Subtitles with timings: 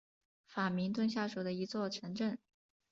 [0.47, 2.39] 法明顿下属的一座城镇。